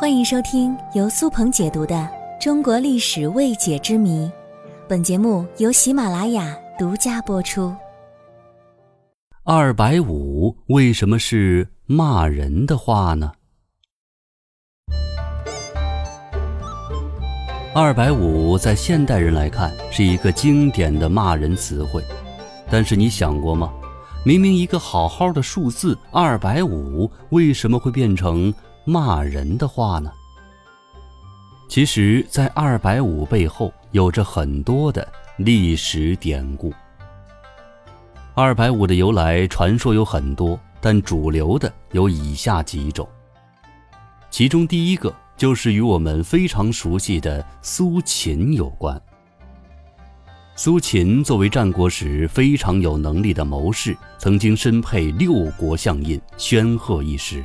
[0.00, 1.94] 欢迎收听由苏鹏解读的
[2.42, 4.24] 《中国历史未解之谜》，
[4.88, 7.76] 本节目由喜马拉雅独家播出。
[9.44, 13.30] 二百五为什么是骂人的话呢？
[17.74, 22.02] 二百五在现代人来看是一个经典的骂人词汇，
[22.70, 23.70] 但是你想过吗？
[24.24, 28.50] 明明一个好好的数字二百五，为什么会变成？
[28.84, 30.10] 骂人的话呢？
[31.68, 36.72] 其实，在二百五背后有着很多的历史典故。
[38.34, 43.08] 二百五的由来传说有很多，但主流的有以下几种。
[44.30, 49.00] 其中第一个就是与我们非常熟悉的苏秦有关。
[50.56, 57.44] 苏秦作为战国时非常有能力的谋士，曾经身佩六国相印，煊赫一时。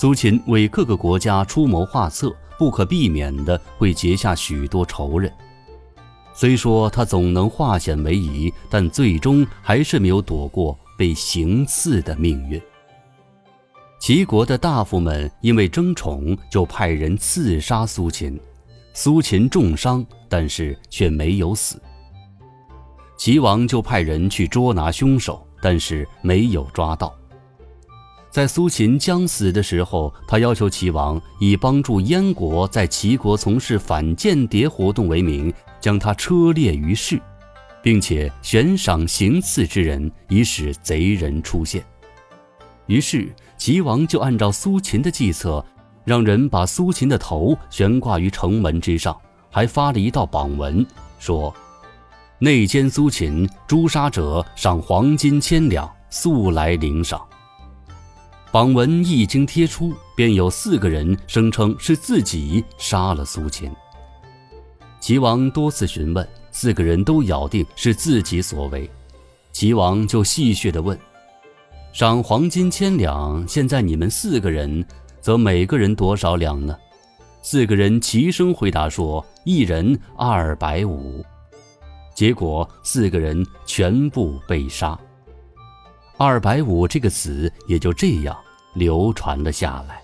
[0.00, 5.28] 苏秦为各个国家出谋划策，不可避免的会结下许多仇人。
[6.32, 12.62] 虽说他总能化险为夷，但最终还是没有躲过被行刺的命运。
[13.98, 18.38] 齐国的大夫们因为争宠，就派人刺杀苏秦。
[18.94, 21.82] 苏秦重伤，但是却没有死。
[23.16, 27.12] 齐王就派人去捉拿凶手，但是没有抓到。
[28.38, 37.20] 在苏秦将死的时候，他要求齐王以帮助燕国在齐国从事反间谍活动为名，将他车裂于市，
[37.82, 41.84] 并且悬赏行刺之人，以使贼人出现。
[42.86, 45.66] 于是齐王就按照苏秦的计策，
[46.04, 49.18] 让人把苏秦的头悬挂于城门之上，
[49.50, 50.86] 还发了一道榜文，
[51.18, 51.52] 说
[52.38, 57.20] ：“内奸苏秦，诛杀者赏黄金千两，速来领赏。”
[58.50, 63.70] 榜文一经贴出，便有四个人声称是自己杀了苏秦。
[65.00, 68.88] 齐王多次询问，四个人都咬定是自己所为。
[69.52, 70.98] 齐王就戏谑地问
[71.92, 74.82] ：“赏黄金千两，现在你们四个人，
[75.20, 76.74] 则每个人多少两呢？”
[77.42, 81.22] 四个人齐声回答说：“一人二百五。”
[82.16, 84.98] 结果四个人全部被杀。
[86.20, 88.36] 二百五这个词也就这样
[88.74, 90.02] 流传了下来。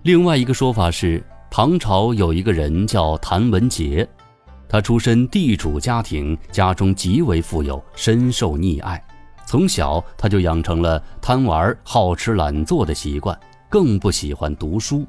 [0.00, 4.08] 另外一个说法是，唐朝有一个人叫谭文杰，
[4.66, 9.02] 他出身地主家庭，家中极为富有，深受溺爱。
[9.44, 15.06] 从小他就养成了贪玩、好吃懒做的习惯，更不喜欢读书。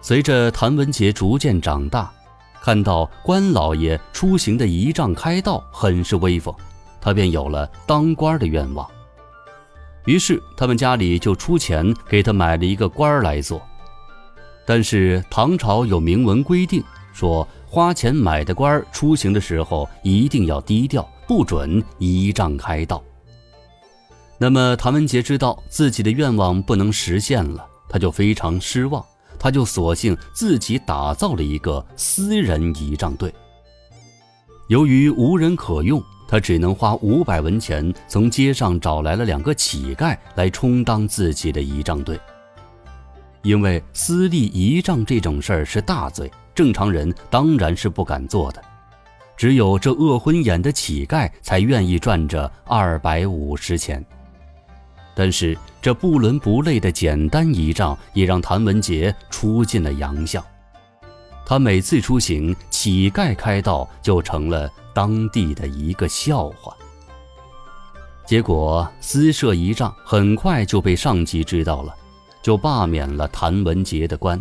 [0.00, 2.10] 随着谭文杰逐渐长大，
[2.62, 6.54] 看到关老爷出行的仪仗开道，很是威风。
[7.00, 8.86] 他便有了当官的愿望，
[10.04, 13.60] 于是他们家里就出钱给他买了一个官来做。
[14.66, 23.02] 但是唐朝有明文规定，说花钱买的官出行的时候一定要低调，不准仪仗开道。
[24.38, 29.04] 那么谭文杰知道自己的愿望不能实现了，他就非常失望，
[29.38, 33.32] 他就索性自己打造了一个私人仪仗队。
[34.68, 36.02] 由于无人可用。
[36.30, 42.16] 他只能花五百文钱从街上找来了两个乞丐来充当自己的仪仗队。
[43.42, 48.62] 因为私立仪仗这种事儿是大罪，正常人当然是不敢做的。
[49.36, 54.04] 只有这饿昏眼的乞丐才愿意赚这二百五十钱。
[55.16, 60.44] 但是这不伦不类的简单仪仗也让谭文杰出尽了洋相。
[61.44, 64.70] 他每次出行，乞丐开道就成了。
[65.00, 66.76] 当地的一个笑话。
[68.26, 71.94] 结果私设仪仗很快就被上级知道了，
[72.42, 74.38] 就罢免了谭文杰的官。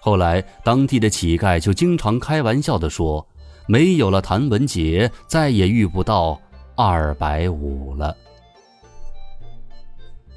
[0.00, 3.24] 后来当地的乞丐就经常开玩笑地说
[3.68, 6.36] ：“没有了谭文杰，再也遇不到
[6.74, 8.16] 二百五了。”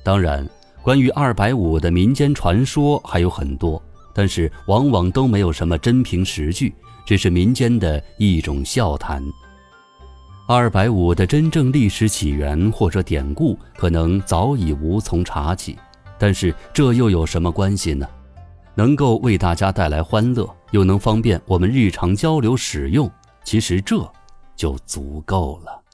[0.05, 0.47] 当然，
[0.83, 3.81] 关于二百五的民间传说还有很多，
[4.15, 6.73] 但是往往都没有什么真凭实据。
[7.05, 9.23] 只是民间的一种笑谈。
[10.47, 15.77] 二百五的真正历史起源或者典故，可能早已无从查起，
[16.17, 18.07] 但是这又有什么关系呢？
[18.73, 23.07] 能够为大家带来欢乐，又能方便我们日常交流使用，
[23.43, 23.97] 其实这
[24.55, 25.84] 就足够了。